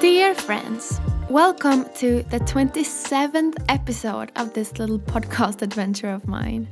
[0.00, 0.98] Dear friends,
[1.28, 6.68] welcome to the 27th episode of this little podcast adventure of mine.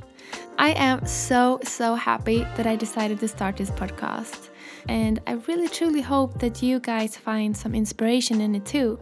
[0.57, 4.49] I am so, so happy that I decided to start this podcast.
[4.89, 8.99] And I really truly hope that you guys find some inspiration in it too.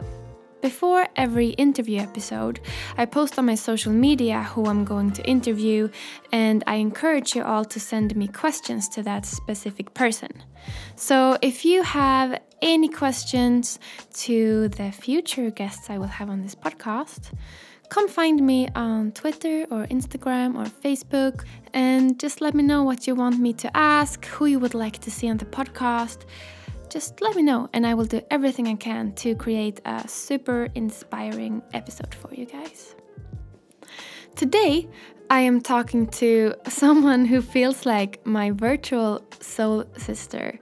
[0.61, 2.59] Before every interview episode,
[2.97, 5.89] I post on my social media who I'm going to interview,
[6.31, 10.31] and I encourage you all to send me questions to that specific person.
[10.95, 13.77] So if you have any questions
[14.25, 17.31] to the future guests I will have on this podcast,
[17.89, 23.05] come find me on Twitter or Instagram or Facebook and just let me know what
[23.05, 26.25] you want me to ask, who you would like to see on the podcast
[26.89, 30.69] just let me know and I will do everything I can to create a super
[30.75, 32.95] inspiring episode for you guys.
[34.35, 34.87] Today,
[35.29, 40.59] I am talking to someone who feels like my virtual soul sister,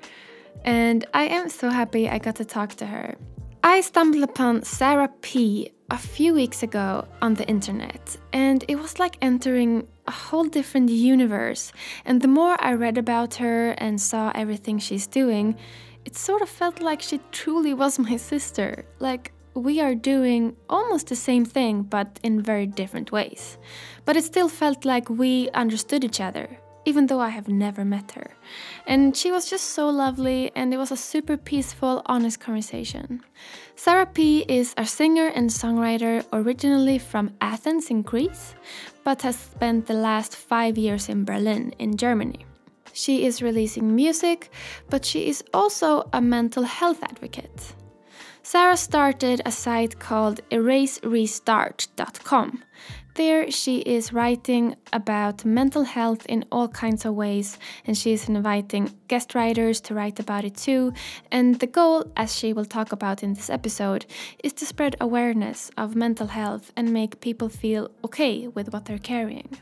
[0.63, 3.15] and I am so happy I got to talk to her.
[3.63, 8.97] I stumbled upon Sarah P a few weeks ago on the internet, and it was
[8.97, 11.71] like entering a whole different universe.
[12.05, 15.57] And the more I read about her and saw everything she's doing,
[16.05, 18.85] it sort of felt like she truly was my sister.
[18.99, 23.57] Like we are doing almost the same thing, but in very different ways.
[24.05, 28.11] But it still felt like we understood each other, even though I have never met
[28.11, 28.35] her.
[28.85, 33.23] And she was just so lovely, and it was a super peaceful, honest conversation.
[33.75, 38.55] Sarah P is a singer and songwriter originally from Athens in Greece,
[39.03, 42.45] but has spent the last five years in Berlin, in Germany.
[42.95, 44.49] She is releasing music,
[44.89, 47.75] but she is also a mental health advocate.
[48.41, 52.63] Sarah started a site called eraserestart.com.
[53.15, 58.29] There, she is writing about mental health in all kinds of ways, and she is
[58.29, 60.93] inviting guest writers to write about it too.
[61.33, 64.05] And the goal, as she will talk about in this episode,
[64.41, 68.99] is to spread awareness of mental health and make people feel okay with what they're
[68.99, 69.57] carrying.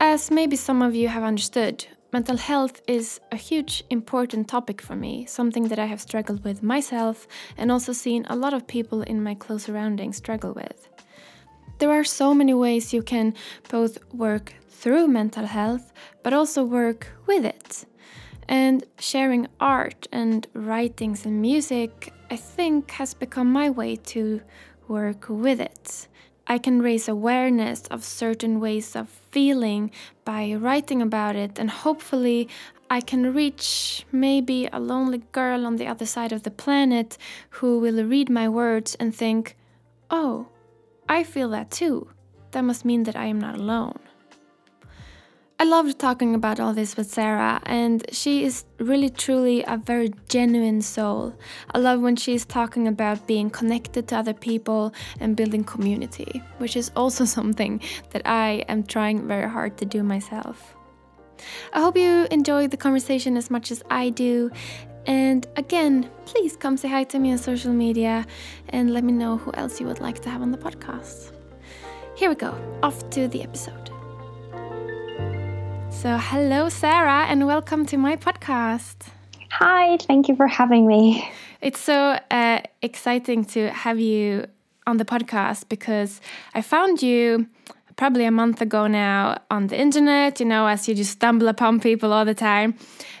[0.00, 4.96] As maybe some of you have understood, mental health is a huge important topic for
[4.96, 9.02] me, something that I have struggled with myself and also seen a lot of people
[9.02, 10.88] in my close surroundings struggle with.
[11.78, 13.34] There are so many ways you can
[13.68, 17.84] both work through mental health but also work with it.
[18.48, 24.40] And sharing art and writings and music, I think, has become my way to
[24.88, 26.08] work with it.
[26.50, 29.92] I can raise awareness of certain ways of feeling
[30.24, 32.48] by writing about it, and hopefully,
[32.90, 37.16] I can reach maybe a lonely girl on the other side of the planet
[37.50, 39.56] who will read my words and think,
[40.10, 40.48] oh,
[41.08, 42.08] I feel that too.
[42.50, 44.00] That must mean that I am not alone.
[45.60, 50.10] I loved talking about all this with Sarah, and she is really truly a very
[50.30, 51.34] genuine soul.
[51.74, 56.76] I love when she's talking about being connected to other people and building community, which
[56.76, 57.82] is also something
[58.12, 60.74] that I am trying very hard to do myself.
[61.74, 64.50] I hope you enjoyed the conversation as much as I do.
[65.04, 68.26] And again, please come say hi to me on social media
[68.70, 71.32] and let me know who else you would like to have on the podcast.
[72.16, 73.99] Here we go, off to the episode.
[76.00, 79.08] So, hello, Sarah, and welcome to my podcast.
[79.50, 81.30] Hi, thank you for having me.
[81.60, 84.46] It's so uh, exciting to have you
[84.86, 86.22] on the podcast because
[86.54, 87.48] I found you
[88.00, 91.78] probably a month ago now on the internet, you know, as you just stumble upon
[91.78, 92.74] people all the time.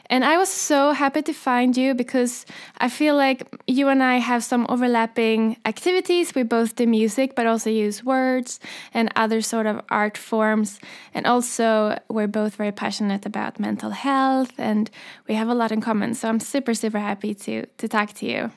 [0.06, 2.46] And I was so happy to find you because
[2.78, 6.34] I feel like you and I have some overlapping activities.
[6.34, 8.58] We both do music, but also use words
[8.94, 10.80] and other sort of art forms.
[11.12, 14.90] And also, we're both very passionate about mental health and
[15.28, 16.14] we have a lot in common.
[16.14, 18.50] So I'm super, super happy to, to talk to you.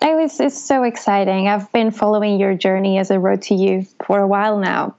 [0.00, 1.48] It was, it's so exciting.
[1.48, 4.96] I've been following your journey as a road to you for a while now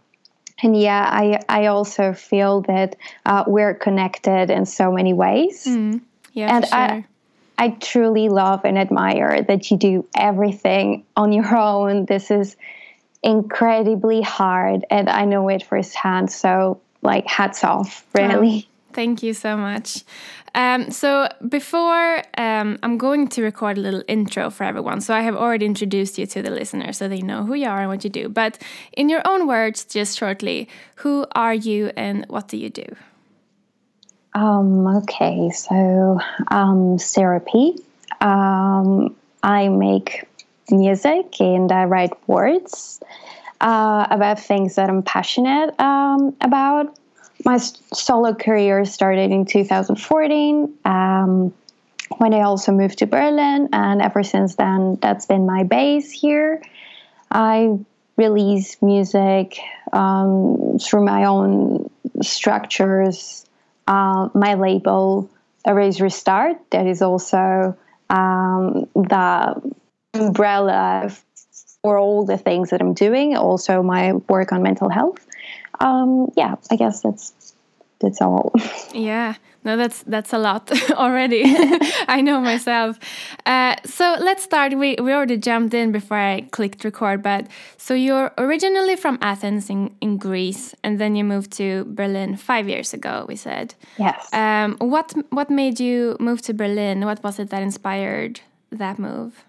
[0.61, 5.65] and yeah, I I also feel that uh, we're connected in so many ways.
[5.65, 6.01] Mm,
[6.33, 6.77] yeah, and sure.
[6.77, 7.05] I
[7.57, 12.05] I truly love and admire that you do everything on your own.
[12.05, 12.55] This is
[13.21, 16.31] incredibly hard, and I know it firsthand.
[16.31, 18.67] So, like, hats off, really.
[18.93, 20.03] Thank you so much.
[20.55, 25.01] Um, so before um, I'm going to record a little intro for everyone.
[25.01, 27.79] So I have already introduced you to the listeners so they know who you are
[27.79, 28.29] and what you do.
[28.29, 28.61] But
[28.91, 32.85] in your own words, just shortly, who are you and what do you do?
[34.35, 36.19] Um, okay, so
[36.49, 37.79] um, Sarah P.
[38.21, 40.27] Um, I make
[40.71, 43.01] music and I write words
[43.61, 46.97] uh, about things that I'm passionate um, about
[47.45, 50.73] my solo career started in 2014.
[50.85, 51.53] Um,
[52.17, 56.61] when I also moved to Berlin, and ever since then, that's been my base here.
[57.31, 57.77] I
[58.17, 59.57] release music
[59.91, 61.89] um, through my own
[62.21, 63.45] structures.
[63.87, 65.29] Uh, my label,
[65.65, 67.75] Erase Restart, that is also
[68.09, 69.73] um, the
[70.13, 71.11] umbrella
[71.81, 73.35] for all the things that I'm doing.
[73.35, 75.25] Also, my work on mental health.
[75.83, 77.53] Um, yeah, I guess that's
[77.99, 78.53] that's all.
[78.93, 81.43] Yeah, no, that's that's a lot already.
[82.07, 82.99] I know myself.
[83.45, 84.77] Uh, so let's start.
[84.77, 87.47] We we already jumped in before I clicked record, but
[87.77, 92.69] so you're originally from Athens in in Greece, and then you moved to Berlin five
[92.69, 93.25] years ago.
[93.27, 93.73] We said.
[93.97, 94.29] Yes.
[94.33, 97.05] Um, what what made you move to Berlin?
[97.05, 98.41] What was it that inspired
[98.71, 99.43] that move?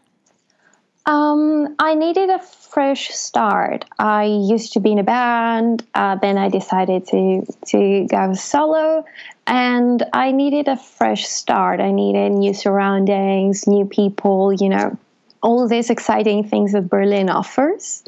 [1.06, 3.84] Um, I needed a fresh start.
[3.98, 9.04] I used to be in a band, uh, then I decided to to go solo,
[9.46, 11.80] and I needed a fresh start.
[11.80, 14.54] I needed new surroundings, new people.
[14.54, 14.98] You know,
[15.42, 18.02] all these exciting things that Berlin offers.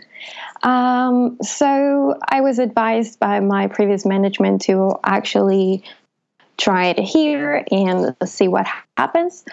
[0.62, 5.84] Um, so I was advised by my previous management to actually
[6.56, 8.66] try it here and see what
[8.96, 9.44] happens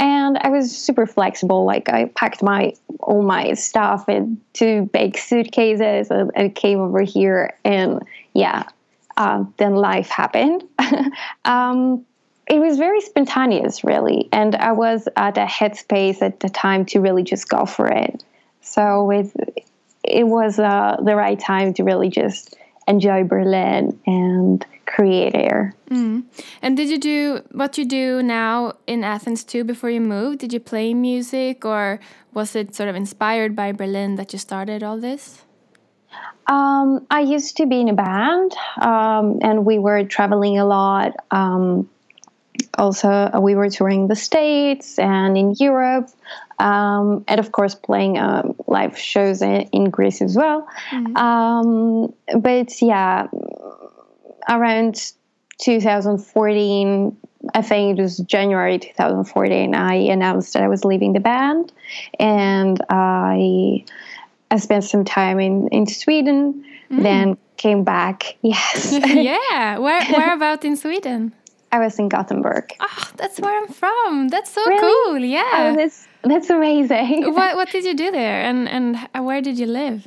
[0.00, 1.64] and I was super flexible.
[1.64, 7.02] Like I packed my all my stuff in two big suitcases and, and came over
[7.02, 7.56] here.
[7.64, 8.02] And
[8.32, 8.64] yeah,
[9.18, 10.64] um, then life happened.
[11.44, 12.04] um,
[12.48, 17.00] it was very spontaneous, really, and I was at a headspace at the time to
[17.00, 18.24] really just go for it.
[18.62, 19.30] So it
[20.02, 22.56] it was uh, the right time to really just
[22.90, 25.74] enjoy Berlin and create air.
[25.88, 26.24] Mm.
[26.60, 30.40] And did you do what you do now in Athens too before you moved?
[30.40, 32.00] Did you play music or
[32.34, 35.42] was it sort of inspired by Berlin that you started all this?
[36.46, 41.14] Um, I used to be in a band um, and we were traveling a lot.
[41.30, 41.88] Um,
[42.76, 46.10] also, uh, we were touring the States and in Europe.
[46.60, 50.68] Um, and of course, playing uh, live shows in, in, Greece as well.
[50.90, 52.12] Mm.
[52.38, 53.28] but yeah,
[54.46, 55.12] around
[55.58, 57.16] 2014,
[57.54, 61.72] I think it was January 2014, I announced that I was leaving the band,
[62.18, 63.84] and I
[64.50, 67.02] I spent some time in in Sweden, mm.
[67.02, 68.36] then came back.
[68.42, 68.92] Yes.
[69.04, 69.78] yeah.
[69.78, 71.32] Where where about in Sweden?
[71.72, 72.72] I was in Gothenburg.
[72.80, 74.28] Oh, that's where I'm from.
[74.28, 74.80] That's so really?
[74.80, 75.18] cool.
[75.18, 75.88] Yeah.
[76.22, 77.34] That's amazing.
[77.34, 80.06] what what did you do there, and and where did you live?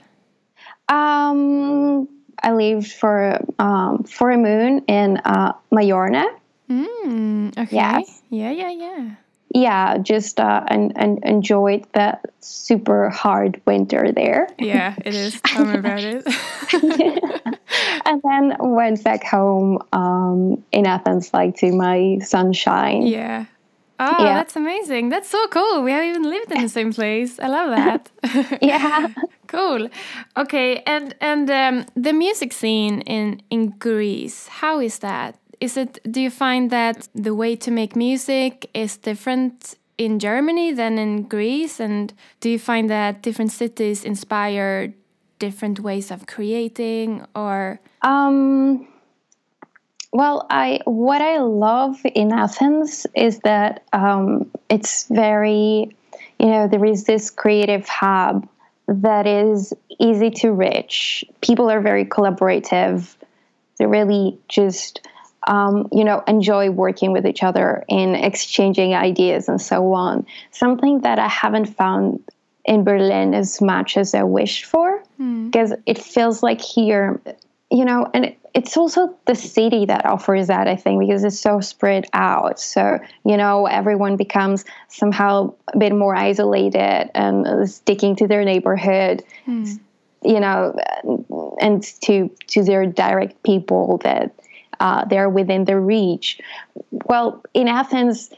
[0.89, 2.07] Um,
[2.41, 6.25] I lived for um, for a moon in uh, Majorna.
[6.69, 7.75] Mm, okay.
[7.75, 8.21] Yes.
[8.29, 9.15] Yeah, yeah, yeah.
[9.55, 14.47] Yeah, just uh, and, and enjoyed that super hard winter there.
[14.57, 15.39] Yeah, it is.
[15.45, 16.25] Tell me about it.
[18.05, 23.03] and then went back home um, in Athens, like to my sunshine.
[23.03, 23.45] Yeah.
[24.05, 24.33] Oh, yeah.
[24.35, 25.09] that's amazing.
[25.09, 25.83] That's so cool.
[25.83, 27.39] We have even lived in the same place.
[27.39, 28.11] I love that.
[28.61, 29.07] yeah.
[29.47, 29.89] cool.
[30.35, 35.35] Okay, and and um, the music scene in in Greece, how is that?
[35.59, 40.73] Is it do you find that the way to make music is different in Germany
[40.73, 44.93] than in Greece and do you find that different cities inspire
[45.39, 48.87] different ways of creating or um
[50.13, 55.95] well, I what I love in Athens is that um, it's very,
[56.39, 58.47] you know, there is this creative hub
[58.87, 61.25] that is easy to reach.
[61.41, 63.15] People are very collaborative.
[63.79, 65.07] They really just,
[65.47, 70.27] um, you know, enjoy working with each other and exchanging ideas and so on.
[70.51, 72.23] Something that I haven't found
[72.65, 75.45] in Berlin as much as I wished for, mm.
[75.45, 77.19] because it feels like here,
[77.73, 78.25] you know, and.
[78.25, 82.59] It, it's also the city that offers that, I think, because it's so spread out.
[82.59, 89.23] So, you know, everyone becomes somehow a bit more isolated and sticking to their neighborhood,
[89.47, 89.79] mm.
[90.23, 90.75] you know,
[91.59, 94.35] and to, to their direct people that
[94.79, 96.39] uh, they're within their reach.
[96.91, 98.29] Well, in Athens,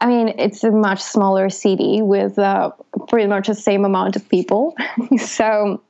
[0.00, 2.70] I mean, it's a much smaller city with uh,
[3.08, 4.76] pretty much the same amount of people.
[5.18, 5.82] so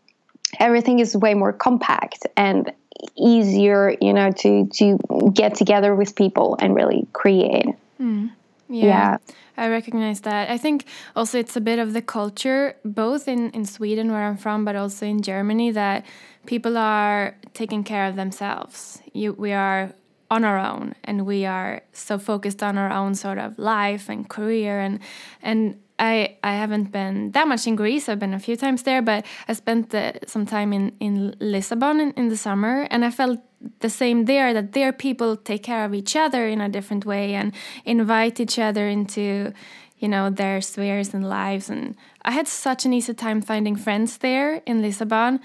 [0.60, 2.72] everything is way more compact and
[3.16, 4.98] easier, you know, to to
[5.34, 7.66] get together with people and really create.
[8.00, 8.30] Mm.
[8.68, 9.16] Yeah, yeah,
[9.56, 10.48] I recognize that.
[10.48, 10.84] I think
[11.16, 14.76] also it's a bit of the culture, both in in Sweden where I'm from, but
[14.76, 16.06] also in Germany, that
[16.46, 19.02] people are taking care of themselves.
[19.12, 19.92] You, we are
[20.30, 24.28] on our own, and we are so focused on our own sort of life and
[24.28, 25.00] career, and
[25.42, 28.08] and I I haven't been that much in Greece.
[28.08, 32.00] I've been a few times there, but I spent uh, some time in in Lisbon
[32.00, 33.38] in, in the summer, and I felt
[33.80, 34.54] the same there.
[34.54, 37.52] That there people take care of each other in a different way and
[37.84, 39.52] invite each other into
[39.98, 41.70] you know their spheres and lives.
[41.70, 45.40] And I had such an easy time finding friends there in Lisbon.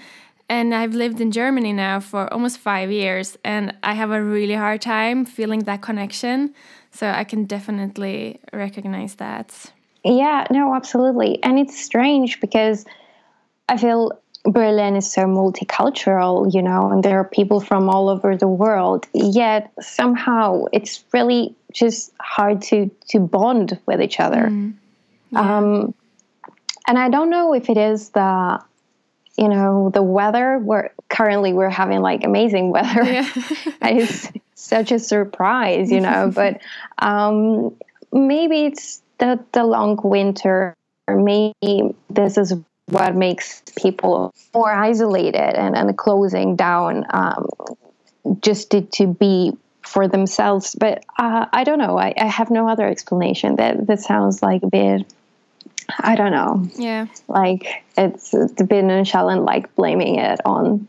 [0.48, 4.54] And I've lived in Germany now for almost five years, and I have a really
[4.54, 6.54] hard time feeling that connection.
[6.92, 9.72] So I can definitely recognize that.
[10.06, 11.42] Yeah, no, absolutely.
[11.42, 12.84] And it's strange because
[13.68, 14.12] I feel
[14.44, 19.06] Berlin is so multicultural, you know, and there are people from all over the world.
[19.12, 24.46] Yet somehow it's really just hard to to bond with each other.
[24.46, 24.74] Mm.
[25.30, 25.58] Yeah.
[25.58, 25.94] Um,
[26.86, 28.62] and I don't know if it is the,
[29.36, 30.58] you know, the weather.
[30.58, 33.02] We're currently we're having like amazing weather.
[33.02, 33.28] Yeah.
[33.82, 36.30] it's such a surprise, you know.
[36.32, 36.60] but
[36.98, 37.74] um,
[38.12, 40.74] maybe it's the, the long winter,
[41.08, 42.54] maybe this is
[42.86, 47.48] what makes people more isolated and, and closing down um,
[48.40, 50.76] just to, to be for themselves.
[50.78, 51.98] But uh, I don't know.
[51.98, 53.56] I, I have no other explanation.
[53.56, 55.12] That that sounds like a bit.
[56.00, 56.68] I don't know.
[56.76, 57.06] Yeah.
[57.28, 60.88] Like it's, it's a bit nonchalant, like blaming it on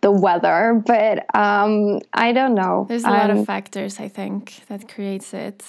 [0.00, 2.86] the weather, but um, I don't know.
[2.88, 5.64] There's a lot of factors, I think, that creates it.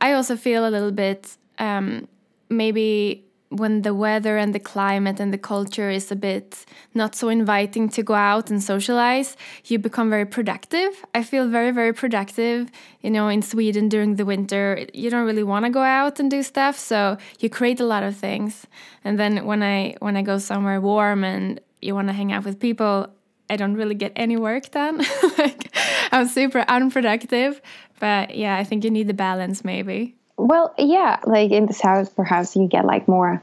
[0.00, 2.08] I also feel a little bit um,
[2.48, 7.28] maybe when the weather and the climate and the culture is a bit not so
[7.28, 11.04] inviting to go out and socialize, you become very productive.
[11.14, 12.70] I feel very, very productive.
[13.00, 16.30] You know, in Sweden during the winter, you don't really want to go out and
[16.30, 18.66] do stuff, so you create a lot of things.
[19.04, 22.44] And then when I when I go somewhere warm and you want to hang out
[22.44, 23.08] with people,
[23.48, 24.98] I don't really get any work done.
[25.38, 25.74] like
[26.12, 27.60] I'm super unproductive.
[28.00, 30.16] But yeah, I think you need the balance maybe.
[30.36, 33.40] Well, yeah, like in the south, perhaps you get like more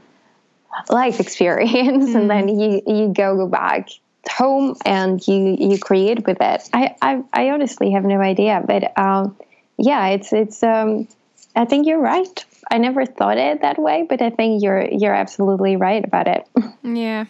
[0.90, 2.14] life experience, mm.
[2.14, 2.60] and then mm.
[2.60, 3.88] you you go go back
[4.28, 6.68] home and you you create with it.
[6.72, 9.36] I I, I honestly have no idea, but um,
[9.78, 11.08] yeah, it's it's um,
[11.54, 12.44] I think you're right.
[12.70, 16.46] I never thought it that way, but I think you're you're absolutely right about it.
[16.84, 17.26] Yeah.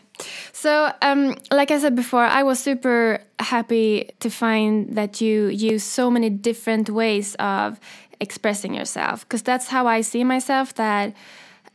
[0.52, 5.83] So, um, like I said before, I was super happy to find that you use
[5.83, 7.80] so many different ways of
[8.21, 10.75] expressing yourself because that's how I see myself.
[10.75, 11.14] That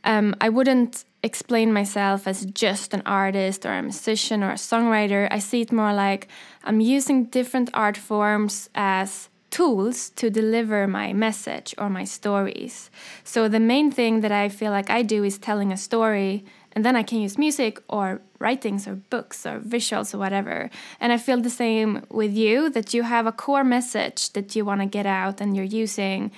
[0.03, 5.27] um, I wouldn't explain myself as just an artist or a musician or a songwriter.
[5.32, 6.27] I see it more like
[6.63, 12.90] I'm using different art forms as tools to deliver my message or my stories.
[13.24, 16.84] So the main thing that I feel like I do is telling a story and
[16.84, 20.72] then I can use music or writings or books or visuals or whatever.
[21.00, 24.66] And I feel the same with you that you have a core message that you
[24.66, 26.32] want to get out and you're using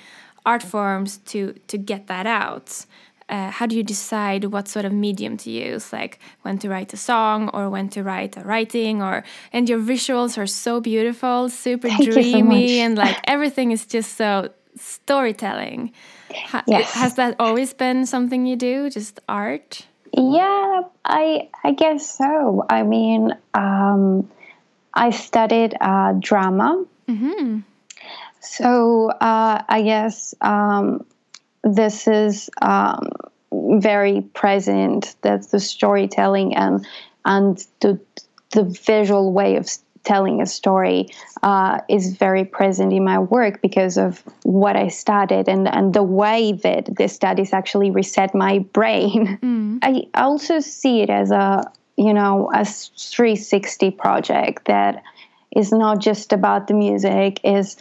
[0.44, 2.84] art forms to to get that out.
[3.28, 6.92] Uh, how do you decide what sort of medium to use like when to write
[6.92, 11.48] a song or when to write a writing or and your visuals are so beautiful
[11.48, 15.92] super Thank dreamy so and like everything is just so storytelling
[16.30, 16.92] ha yes.
[16.92, 22.64] has that always been something you do just art yeah, I I guess so.
[22.68, 24.30] I mean, um,
[24.94, 27.60] I studied uh, drama, mm-hmm.
[28.40, 31.04] so uh, I guess um,
[31.62, 33.10] this is um,
[33.80, 35.16] very present.
[35.22, 36.86] That's the storytelling and
[37.24, 38.00] and the
[38.52, 39.68] the visual way of
[40.06, 41.08] telling a story
[41.42, 46.02] uh, is very present in my work because of what I studied and, and the
[46.02, 49.38] way that the studies actually reset my brain.
[49.46, 49.78] Mm.
[49.82, 55.02] I also see it as a you know a 360 project that
[55.54, 57.76] is not just about the music is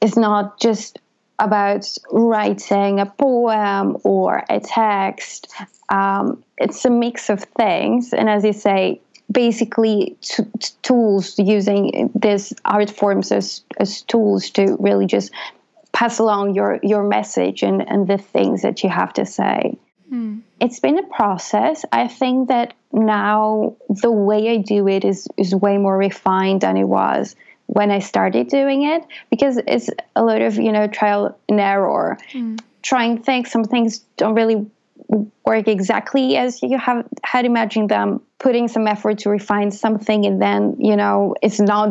[0.00, 0.98] is not just
[1.38, 5.52] about writing a poem or a text.
[5.88, 9.00] Um, it's a mix of things, and as you say,
[9.30, 10.44] basically t-
[10.82, 15.32] tools using these art forms as, as tools to really just
[15.92, 19.78] pass along your your message and, and the things that you have to say.
[20.12, 20.42] Mm.
[20.60, 21.84] It's been a process.
[21.90, 26.76] I think that now the way I do it is is way more refined than
[26.76, 27.34] it was
[27.66, 32.18] when I started doing it because it's a lot of you know trial and error.
[32.32, 32.60] Mm.
[32.82, 34.64] Trying things, some things don't really
[35.44, 40.42] work exactly as you have had imagined them putting some effort to refine something and
[40.42, 41.90] then you know it's not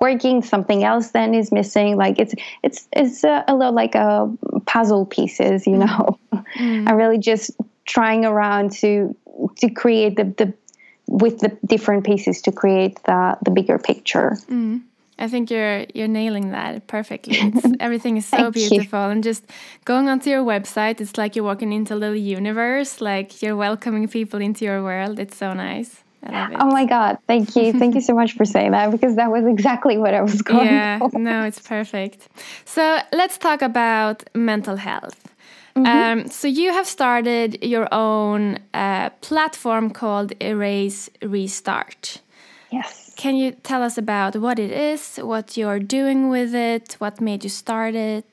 [0.00, 4.30] working something else then is missing like it's it's it's a, a little like a
[4.66, 5.86] puzzle pieces you mm.
[5.86, 6.18] know
[6.56, 6.88] mm.
[6.88, 7.50] i'm really just
[7.86, 9.16] trying around to
[9.56, 10.54] to create the the
[11.06, 14.82] with the different pieces to create the the bigger picture mm.
[15.18, 17.38] I think you're you're nailing that perfectly.
[17.80, 19.10] everything is so beautiful, you.
[19.10, 19.44] and just
[19.84, 23.00] going onto your website, it's like you're walking into a little universe.
[23.00, 25.18] Like you're welcoming people into your world.
[25.18, 26.04] It's so nice.
[26.26, 27.18] Oh my god!
[27.26, 30.22] Thank you, thank you so much for saying that because that was exactly what I
[30.22, 30.66] was going.
[30.66, 31.18] Yeah, for.
[31.18, 32.28] no, it's perfect.
[32.64, 35.20] So let's talk about mental health.
[35.76, 36.12] Mm -hmm.
[36.12, 42.22] um, so you have started your own uh, platform called Erase Restart.
[42.70, 43.03] Yes.
[43.16, 47.44] Can you tell us about what it is, what you're doing with it, what made
[47.44, 48.26] you start it?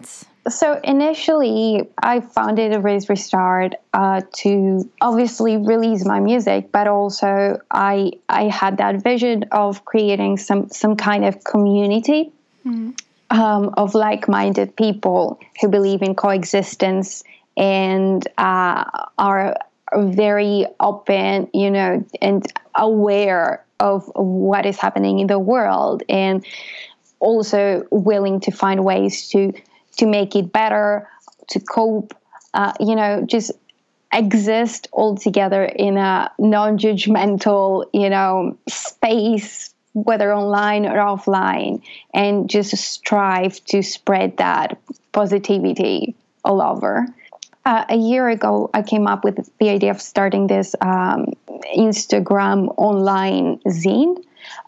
[0.49, 8.13] So initially, I founded Erase Restart uh, to obviously release my music, but also I
[8.27, 12.31] I had that vision of creating some some kind of community
[12.65, 12.99] mm.
[13.29, 17.23] um, of like-minded people who believe in coexistence
[17.55, 18.85] and uh,
[19.19, 19.57] are
[19.95, 26.45] very open, you know, and aware of what is happening in the world and
[27.19, 29.51] also willing to find ways to
[29.97, 31.09] to make it better
[31.49, 32.15] to cope
[32.53, 33.51] uh, you know just
[34.13, 41.81] exist all together in a non-judgmental you know space whether online or offline
[42.13, 44.77] and just strive to spread that
[45.11, 47.07] positivity all over
[47.65, 51.33] uh, a year ago, I came up with the idea of starting this um,
[51.75, 54.23] Instagram online zine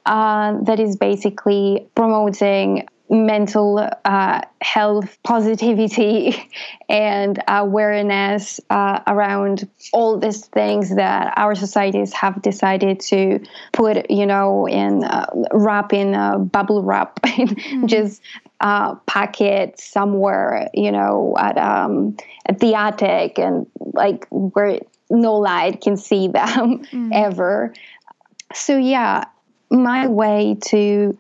[0.06, 6.36] uh, that is basically promoting mental uh, health positivity
[6.90, 13.40] and awareness uh, around all these things that our societies have decided to
[13.72, 17.86] put you know in uh, wrap in a bubble wrap mm-hmm.
[17.86, 18.22] just
[18.64, 22.16] uh, packet somewhere, you know, at um,
[22.46, 24.80] at the attic and like where
[25.10, 27.10] no light can see them mm.
[27.14, 27.74] ever.
[28.54, 29.26] So yeah,
[29.70, 31.18] my way to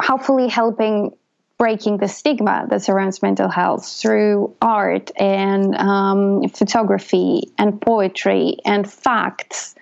[0.00, 1.12] hopefully helping
[1.58, 8.90] breaking the stigma that surrounds mental health through art and um, photography and poetry and
[8.90, 9.74] facts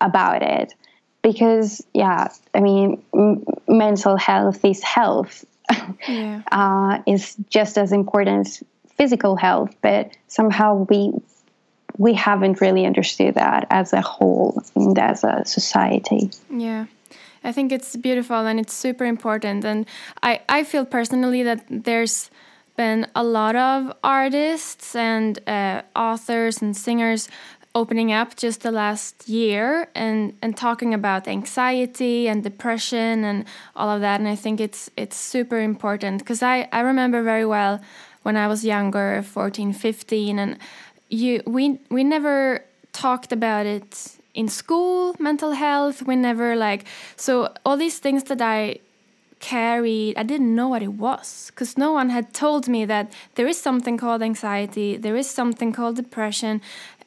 [0.00, 0.74] about it
[1.22, 5.44] because yeah i mean m- mental health is health
[6.06, 6.42] yeah.
[6.52, 8.62] uh, is just as important as
[8.96, 11.12] physical health, but somehow we
[11.98, 16.30] we haven't really understood that as a whole and as a society.
[16.50, 16.86] Yeah.
[17.44, 19.64] I think it's beautiful and it's super important.
[19.64, 19.86] And
[20.22, 22.30] I, I feel personally that there's
[22.76, 27.28] been a lot of artists and uh, authors and singers
[27.76, 33.44] opening up just the last year and and talking about anxiety and depression and
[33.76, 37.44] all of that and I think it's it's super important because I I remember very
[37.44, 37.80] well
[38.22, 40.58] when I was younger 14 15 and
[41.10, 46.84] you we we never talked about it in school mental health whenever like
[47.16, 48.78] so all these things that I
[49.38, 53.46] carried i didn't know what it was because no one had told me that there
[53.46, 56.60] is something called anxiety there is something called depression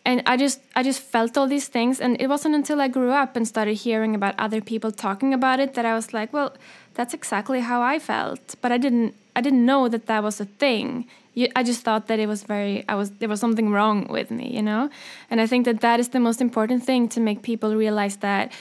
[0.05, 3.11] and i just i just felt all these things and it wasn't until i grew
[3.11, 6.53] up and started hearing about other people talking about it that i was like well
[6.93, 10.45] that's exactly how i felt but i didn't i didn't know that that was a
[10.45, 11.07] thing
[11.55, 14.47] i just thought that it was very i was there was something wrong with me
[14.53, 14.89] you know
[15.29, 18.51] and i think that that is the most important thing to make people realize that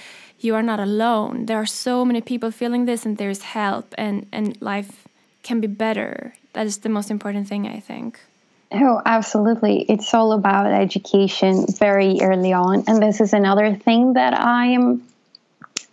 [0.41, 4.27] you are not alone there are so many people feeling this and there's help and
[4.33, 5.09] and life
[5.43, 8.21] can be better that is the most important thing i think
[8.71, 9.83] Oh, absolutely.
[9.89, 12.85] It's all about education very early on.
[12.87, 15.03] And this is another thing that I am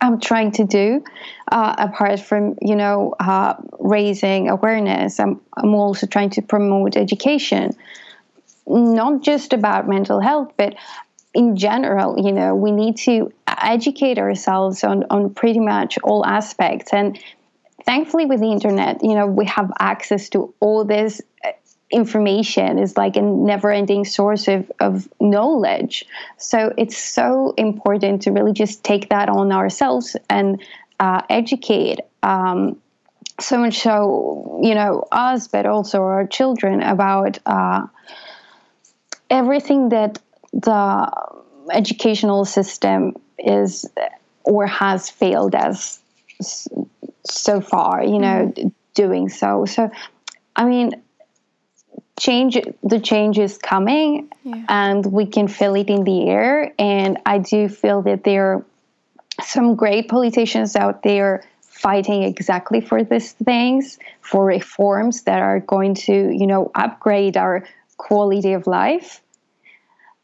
[0.00, 1.02] I'm trying to do
[1.50, 7.74] uh, apart from you know uh, raising awareness I'm, I'm also trying to promote education
[8.66, 10.74] not just about mental health but
[11.34, 16.92] in general you know we need to educate ourselves on on pretty much all aspects.
[16.92, 17.18] And
[17.84, 21.20] thankfully with the internet you know we have access to all this
[21.90, 26.04] information is like a never ending source of, of knowledge.
[26.36, 30.60] So it's so important to really just take that on ourselves and
[30.98, 32.00] uh, educate.
[32.22, 32.80] Um,
[33.38, 37.86] so much so, you know, us, but also our children about uh,
[39.30, 40.18] everything that
[40.52, 41.10] the
[41.72, 43.86] educational system is
[44.44, 46.00] or has failed as
[47.24, 48.68] so far, you know, mm-hmm.
[48.94, 49.66] doing so.
[49.66, 49.90] So,
[50.54, 51.02] I mean,
[52.18, 54.64] change the change is coming yeah.
[54.68, 58.64] and we can feel it in the air and i do feel that there are
[59.42, 65.94] some great politicians out there fighting exactly for these things for reforms that are going
[65.94, 67.66] to you know upgrade our
[67.98, 69.20] quality of life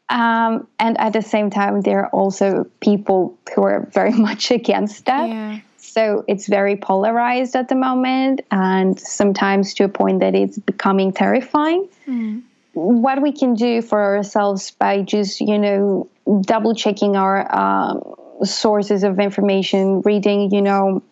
[0.09, 5.05] um, and at the same time there are also people who are very much against
[5.05, 5.59] that yeah.
[5.93, 11.13] So it's very polarized at the moment, and sometimes to a point that it's becoming
[11.13, 11.87] terrifying.
[12.07, 12.41] Mm.
[12.73, 16.09] What we can do for ourselves by just, you know,
[16.41, 21.03] double checking our um, sources of information, reading, you know,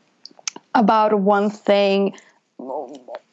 [0.74, 2.16] about one thing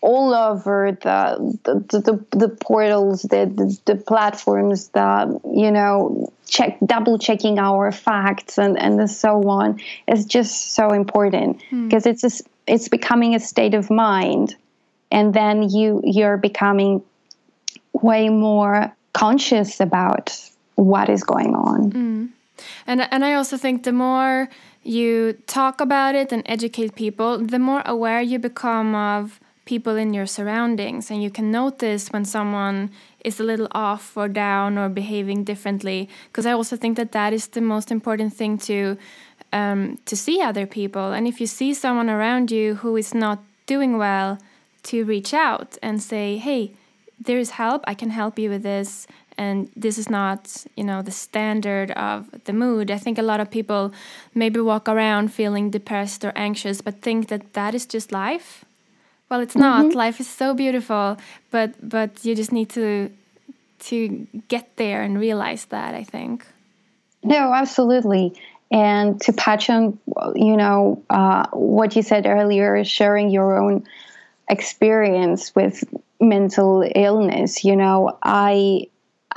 [0.00, 6.78] all over the the, the, the portals, the, the, the platforms, the you know check
[6.84, 12.10] double checking our facts and and so on is just so important because hmm.
[12.10, 14.54] it's a, it's becoming a state of mind,
[15.10, 17.02] and then you you're becoming
[17.92, 20.38] way more conscious about
[20.76, 21.92] what is going on.
[21.92, 22.28] Mm.
[22.86, 24.48] And and I also think the more
[24.82, 30.14] you talk about it and educate people, the more aware you become of people in
[30.14, 31.10] your surroundings.
[31.10, 32.90] And you can notice when someone
[33.22, 36.08] is a little off or down or behaving differently.
[36.28, 38.96] Because i also think that that is the most important thing to
[39.52, 41.12] um, to see other people.
[41.12, 44.38] And if you see someone around you who is not doing well
[44.84, 46.72] to reach out and say hey
[47.20, 47.82] there is help.
[47.86, 49.06] I can help you with this
[49.38, 52.90] and this is not you know the standard of the mood.
[52.90, 53.92] I think a lot of people
[54.34, 58.64] maybe walk around feeling depressed or anxious but think that that is just life?
[59.30, 59.84] Well it's not.
[59.84, 60.06] Mm -hmm.
[60.06, 61.16] life is so beautiful
[61.50, 63.10] but but you just need to
[63.88, 63.96] to
[64.48, 66.44] get there and realize that i think.
[67.22, 68.32] No absolutely.
[68.70, 69.98] And to patch on
[70.34, 73.84] you know uh, what you said earlier sharing your own
[74.48, 75.84] experience with
[76.20, 78.86] mental illness you know i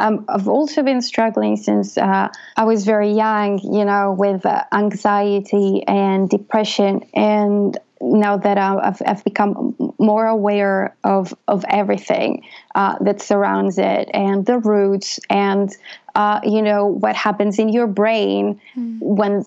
[0.02, 4.64] um, I've also been struggling since uh, I was very young, you know, with uh,
[4.74, 7.06] anxiety and depression.
[7.14, 14.10] And now that I've, I've become more aware of of everything uh, that surrounds it
[14.14, 15.76] and the roots and
[16.16, 18.98] uh, you know what happens in your brain mm.
[19.02, 19.46] when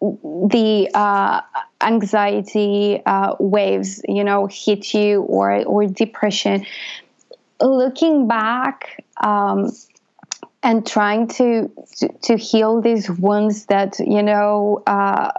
[0.00, 1.40] the uh,
[1.82, 6.64] anxiety uh, waves you know hit you or or depression
[7.60, 9.70] looking back um,
[10.62, 15.30] and trying to, to, to heal these wounds that you know uh,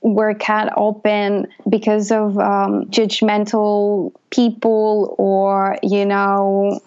[0.00, 6.80] were cut open because of um, judgmental people or you know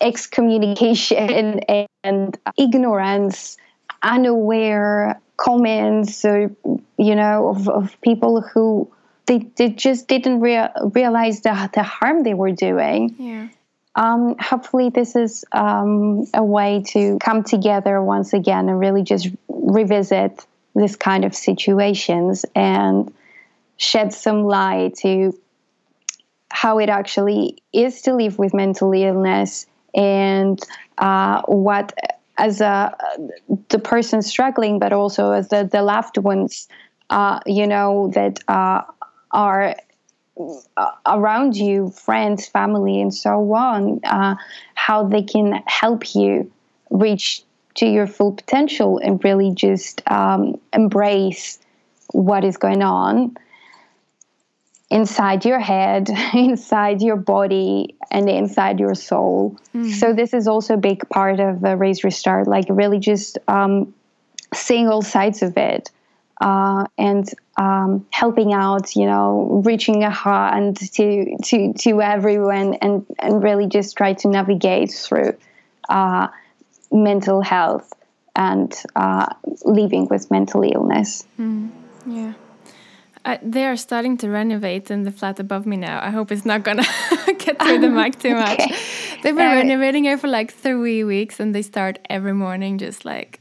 [0.00, 1.60] excommunication
[2.04, 3.56] and ignorance
[4.02, 6.50] unaware comments or
[6.96, 8.90] you know of, of people who
[9.26, 13.16] they, they just didn't rea- realize the, the harm they were doing.
[13.18, 13.48] Yeah
[13.96, 19.28] um, hopefully, this is um, a way to come together once again and really just
[19.48, 23.12] revisit this kind of situations and
[23.78, 25.32] shed some light to
[26.50, 30.62] how it actually is to live with mental illness and
[30.98, 31.92] uh, what
[32.38, 32.94] as a
[33.70, 36.68] the person struggling but also as the, the loved ones
[37.08, 38.82] uh, you know that uh,
[39.32, 39.74] are
[41.06, 44.36] around you, friends, family, and so on, uh,
[44.74, 46.50] how they can help you
[46.90, 47.42] reach
[47.74, 51.58] to your full potential and really just um, embrace
[52.12, 53.36] what is going on
[54.90, 59.58] inside your head, inside your body, and inside your soul.
[59.74, 59.92] Mm.
[59.92, 63.94] So, this is also a big part of uh, Erase Restart, like really just um,
[64.54, 65.90] seeing all sides of it
[66.40, 73.06] uh, and um, helping out, you know, reaching a hand to to to everyone, and
[73.18, 75.36] and really just try to navigate through
[75.88, 76.28] uh,
[76.92, 77.92] mental health
[78.34, 79.26] and uh,
[79.64, 81.26] living with mental illness.
[81.40, 81.70] Mm,
[82.06, 82.34] yeah.
[83.42, 86.04] they are starting to renovate in the flat above me now.
[86.04, 86.84] I hope it's not gonna
[87.38, 88.60] get through the mic too much.
[88.60, 88.74] okay.
[89.22, 93.40] They've been renovating here for like three weeks, and they start every morning, just like,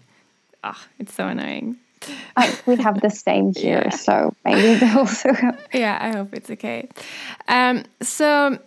[0.64, 1.78] ah, oh, it's so annoying.
[2.38, 3.90] I, we have the same here, yeah.
[3.90, 5.30] so maybe they also.
[5.74, 6.88] yeah, I hope it's okay.
[7.48, 8.60] Um, so,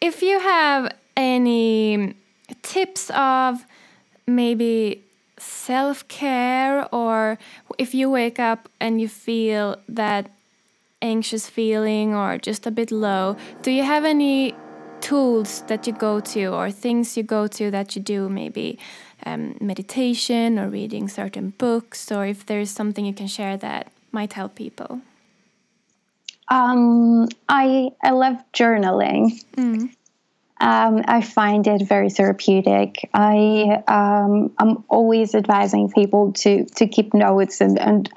[0.00, 2.14] if you have any
[2.62, 3.64] tips of
[4.26, 5.02] maybe
[5.38, 7.38] self care, or
[7.78, 10.30] if you wake up and you feel that
[11.02, 14.54] anxious feeling or just a bit low, do you have any
[15.00, 18.78] tools that you go to or things you go to that you do maybe
[19.26, 24.32] um, meditation or reading certain books, or if there's something you can share that might
[24.32, 25.00] help people?
[26.48, 29.42] Um, I I love journaling.
[29.56, 29.94] Mm.
[30.62, 33.08] Um, I find it very therapeutic.
[33.14, 38.10] I um, I'm always advising people to to keep notes and and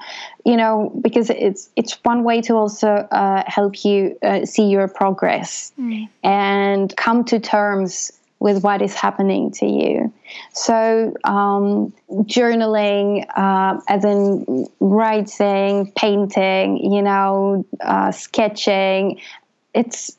[0.44, 4.88] you know because it's it's one way to also uh, help you uh, see your
[4.88, 6.06] progress mm.
[6.22, 10.12] and come to terms with what is happening to you.
[10.52, 19.20] So, um, journaling, uh, as in writing, painting, you know, uh, sketching,
[19.72, 20.16] it's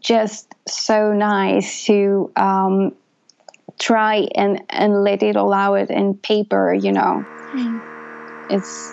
[0.00, 2.94] just so nice to um,
[3.78, 7.24] try and, and let it all out in paper, you know.
[7.52, 7.82] Mm.
[8.50, 8.92] It's.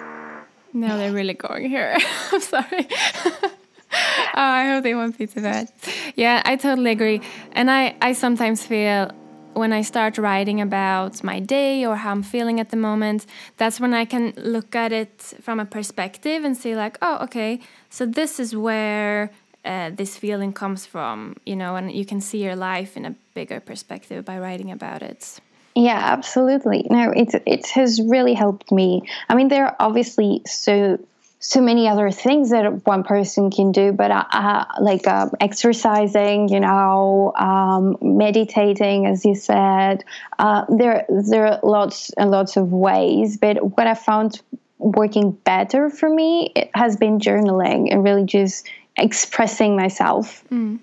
[0.74, 1.96] Now they're really going here.
[2.32, 2.88] I'm sorry.
[4.36, 5.72] oh, I hope they won't be too bad.
[6.16, 7.22] Yeah, I totally agree.
[7.52, 9.12] And I, I sometimes feel
[9.54, 13.26] when I start writing about my day or how I'm feeling at the moment,
[13.58, 17.60] that's when I can look at it from a perspective and see, like, oh, okay,
[17.90, 19.32] so this is where
[19.64, 23.16] uh, this feeling comes from, you know, and you can see your life in a
[23.34, 25.40] bigger perspective by writing about it.
[25.76, 26.86] Yeah, absolutely.
[26.90, 29.04] No, it it has really helped me.
[29.28, 31.00] I mean, there are obviously so
[31.46, 36.48] so many other things that one person can do, but uh, uh, like uh, exercising,
[36.48, 40.06] you know, um, meditating, as you said.
[40.40, 44.42] Uh, there, there are lots and lots of ways, but what I found
[44.78, 50.46] working better for me has been journaling and really just expressing myself.
[50.50, 50.80] Mm.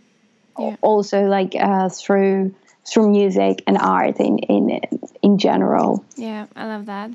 [0.59, 0.77] Yeah.
[0.83, 4.81] Also, like uh, through through music and art in in
[5.23, 6.05] in general.
[6.17, 7.13] Yeah, I love that.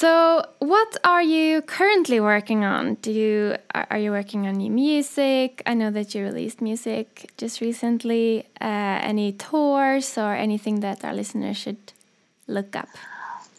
[0.00, 2.94] So, what are you currently working on?
[3.02, 5.62] Do you are you working on new music?
[5.66, 8.46] I know that you released music just recently.
[8.58, 11.92] Uh, any tours or anything that our listeners should
[12.46, 12.88] look up?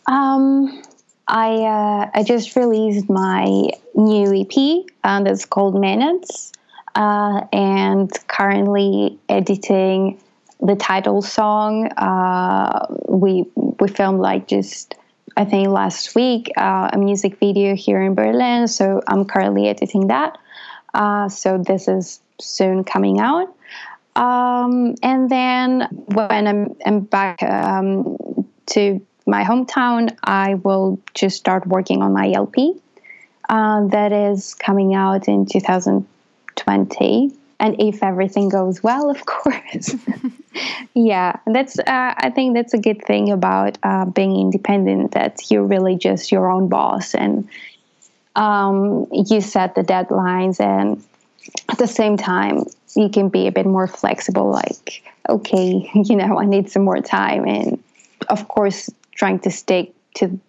[0.08, 0.82] Um,
[1.28, 6.54] I uh, I just released my new EP, and it's called Minutes,
[6.96, 10.20] uh, and currently editing
[10.60, 11.86] the title song.
[11.98, 13.46] Uh, we
[13.80, 14.96] we filmed like just
[15.38, 18.68] I think last week uh, a music video here in Berlin.
[18.68, 20.38] So I'm currently editing that.
[20.94, 23.56] Uh, so this is soon coming out.
[24.16, 28.18] Um, and then when I'm, I'm back um,
[28.68, 32.74] to my hometown, I will just start working on my LP.
[33.48, 39.96] Uh, that is coming out in 2020 and if everything goes well, of course.
[40.96, 41.80] yeah, that's.
[41.80, 45.12] Uh, I think that's a good thing about uh, being independent.
[45.12, 47.48] That you're really just your own boss, and
[48.36, 51.02] um, you set the deadlines, and
[51.70, 54.50] at the same time, you can be a bit more flexible.
[54.50, 57.82] Like, okay, you know, I need some more time, and
[58.28, 60.40] of course, trying to stick to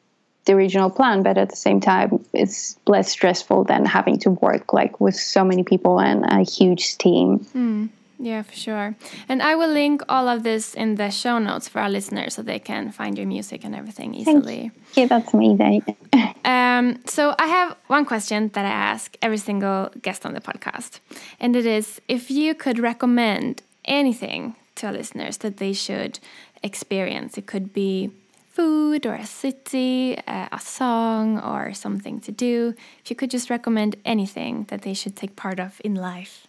[0.44, 4.72] the original plan, but at the same time, it's less stressful than having to work
[4.72, 7.46] like with so many people and a huge team.
[7.54, 8.96] Mm, yeah, for sure.
[9.28, 12.42] And I will link all of this in the show notes for our listeners so
[12.42, 14.72] they can find your music and everything easily.
[14.94, 15.96] Yeah, that's amazing.
[16.44, 21.00] um, so I have one question that I ask every single guest on the podcast,
[21.38, 26.18] and it is if you could recommend anything to our listeners that they should
[26.62, 27.36] experience.
[27.36, 28.10] It could be
[28.52, 33.48] food or a city, uh, a song or something to do, if you could just
[33.48, 36.46] recommend anything that they should take part of in life,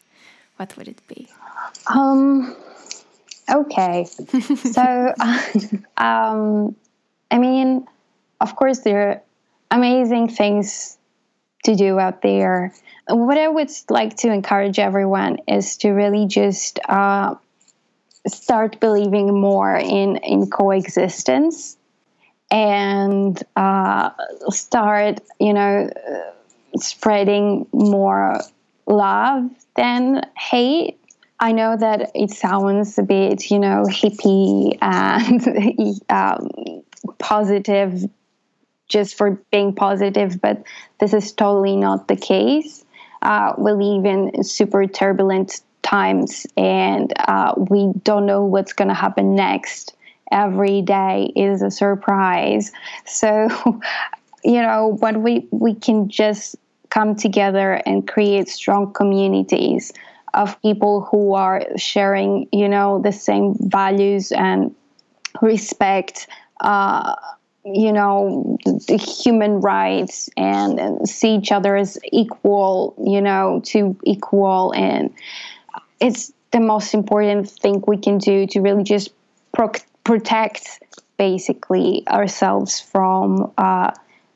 [0.57, 1.29] what would it be?
[1.87, 2.55] Um,
[3.49, 4.05] okay.
[4.75, 5.13] so,
[5.97, 6.75] um,
[7.31, 7.87] I mean,
[8.41, 9.21] of course, there are
[9.71, 10.97] amazing things
[11.63, 12.73] to do out there.
[13.07, 17.35] What I would like to encourage everyone is to really just uh,
[18.27, 21.77] start believing more in in coexistence
[22.53, 24.11] and uh,
[24.49, 25.89] start, you know,
[26.77, 28.39] spreading more
[28.85, 30.99] love than hate.
[31.39, 36.83] I know that it sounds a bit, you know, hippie and um,
[37.17, 38.03] positive
[38.87, 40.63] just for being positive, but
[40.99, 42.85] this is totally not the case.
[43.23, 48.93] Uh, we live in super turbulent times and uh, we don't know what's going to
[48.93, 49.95] happen next
[50.33, 52.73] every day is a surprise.
[53.05, 53.47] So,
[54.43, 56.57] you know, when we, we can just
[56.89, 59.93] come together and create strong communities
[60.33, 64.75] of people who are sharing, you know, the same values and
[65.41, 66.27] respect,
[66.61, 67.15] uh,
[67.63, 74.73] you know, the human rights and see each other as equal, you know, to equal.
[74.73, 75.13] And
[76.01, 79.11] it's the most important thing we can do to really just
[79.53, 79.71] pro-
[80.03, 80.81] protect
[81.17, 83.91] basically ourselves from uh,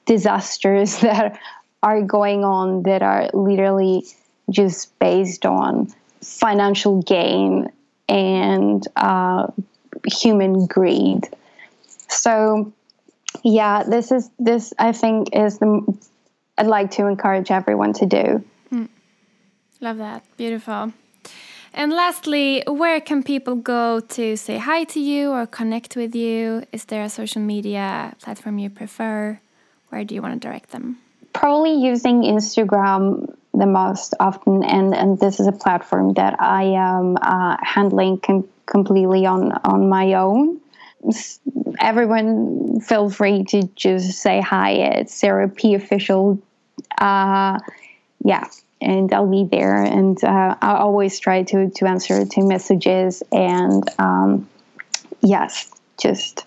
[0.06, 1.40] disasters that
[1.84, 4.06] are going on that are literally
[4.50, 7.70] just based on financial gain
[8.10, 9.48] and uh,
[10.06, 11.28] human greed.
[12.08, 12.74] So,
[13.44, 15.98] yeah, this is this I think is the
[16.58, 18.44] I'd like to encourage everyone to do.
[18.72, 18.90] Mm.
[19.82, 20.24] Love that.
[20.38, 20.94] Beautiful.
[21.78, 26.64] And lastly, where can people go to say hi to you or connect with you?
[26.72, 29.40] Is there a social media platform you prefer?
[29.90, 30.98] Where do you want to direct them?
[31.34, 37.16] Probably using Instagram the most often, and, and this is a platform that I am
[37.22, 40.60] uh, handling com- completely on, on my own.
[41.80, 44.72] Everyone, feel free to just say hi.
[44.72, 46.42] It's Sarah P official.
[46.98, 47.60] Uh,
[48.26, 48.46] yeah,
[48.82, 49.84] and I'll be there.
[49.84, 54.48] And uh, I always try to to answer to messages and um,
[55.22, 56.46] yes, just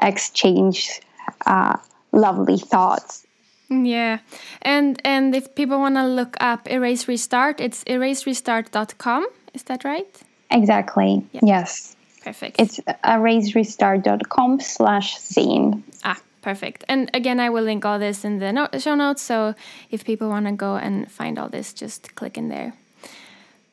[0.00, 1.00] exchange
[1.44, 1.76] uh,
[2.12, 3.26] lovely thoughts.
[3.68, 4.18] Yeah,
[4.62, 9.26] and and if people want to look up Erase Restart, it's eraserestart.com.
[9.54, 10.22] Is that right?
[10.50, 11.24] Exactly.
[11.32, 11.40] Yeah.
[11.42, 11.96] Yes.
[12.22, 12.60] Perfect.
[12.60, 15.82] It's eraserestart.com slash zine.
[16.04, 16.84] Ah, Perfect.
[16.88, 19.20] And again, I will link all this in the no show notes.
[19.20, 19.56] So
[19.90, 22.72] if people want to go and find all this, just click in there.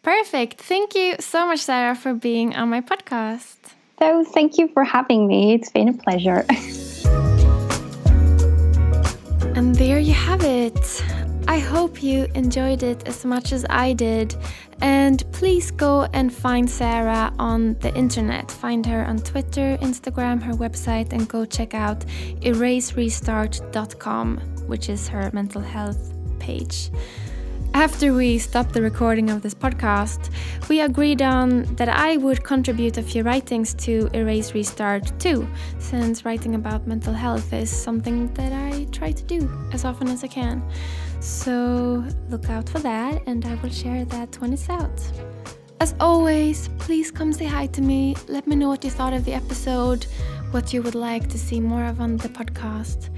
[0.01, 0.59] Perfect.
[0.59, 3.57] Thank you so much, Sarah, for being on my podcast.
[3.99, 5.53] So, thank you for having me.
[5.53, 6.45] It's been a pleasure.
[9.55, 11.03] and there you have it.
[11.47, 14.35] I hope you enjoyed it as much as I did.
[14.81, 18.51] And please go and find Sarah on the internet.
[18.51, 21.99] Find her on Twitter, Instagram, her website, and go check out
[22.41, 26.91] eraserestart.com, which is her mental health page.
[27.75, 30.29] After we stopped the recording of this podcast,
[30.69, 35.47] we agreed on that I would contribute a few writings to Erase Restart too,
[35.79, 40.23] since writing about mental health is something that I try to do as often as
[40.23, 40.63] I can.
[41.19, 45.01] So look out for that, and I will share that when it's out.
[45.79, 48.15] As always, please come say hi to me.
[48.27, 50.05] Let me know what you thought of the episode,
[50.51, 53.09] what you would like to see more of on the podcast.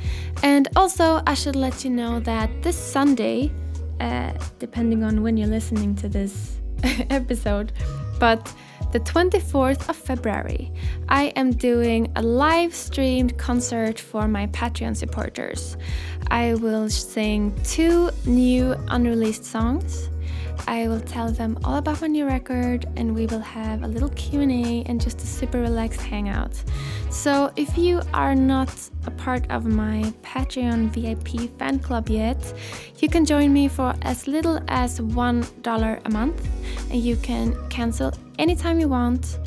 [0.44, 3.52] And also, I should let you know that this Sunday,
[3.99, 6.58] uh, depending on when you're listening to this
[7.10, 7.71] episode,
[8.19, 8.53] but
[8.91, 10.71] the 24th of February,
[11.10, 15.75] I am doing a live streamed concert for my Patreon supporters.
[16.29, 20.10] I will sing two new unreleased songs.
[20.67, 24.10] I will tell them all about my new record and we will have a little
[24.10, 26.63] Q&A and just a super relaxed hangout.
[27.10, 28.74] So if you are not
[29.06, 32.38] a part of my Patreon VIP fan club yet,
[33.00, 36.48] you can join me for as little as $1 a month
[36.89, 39.39] and you can cancel anytime you want.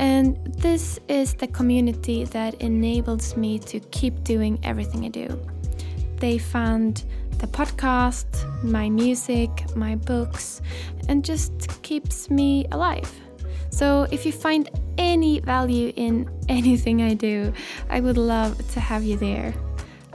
[0.00, 5.40] And this is the community that enables me to keep doing everything I do.
[6.16, 7.04] They fund
[7.44, 8.26] the podcast,
[8.62, 10.62] my music, my books,
[11.08, 13.10] and just keeps me alive.
[13.68, 17.52] So if you find any value in anything I do,
[17.90, 19.52] I would love to have you there.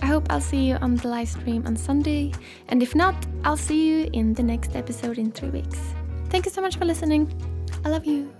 [0.02, 2.32] I hope I'll see you on the live stream on Sunday,
[2.70, 5.80] and if not, I'll see you in the next episode in three weeks.
[6.30, 7.30] Thank you so much for listening.
[7.86, 8.34] I love you.